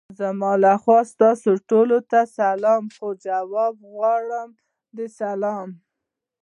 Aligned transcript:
زما 0.19 0.51
له 0.63 0.69
اړخه 0.75 0.97
تاسو 1.21 1.49
ټولو 1.69 1.97
ته 2.11 2.19
سلام 2.39 2.83
خو! 2.95 3.07
جواب 3.27 3.73
غواړم 3.93 4.49
د 4.97 4.99
سلام. 5.19 5.69